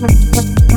[0.00, 0.67] Thank you.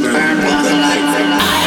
[0.00, 1.57] Burn out the light.